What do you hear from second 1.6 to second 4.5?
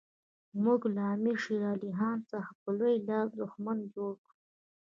علي خان څخه په لوی لاس دښمن جوړ کړ.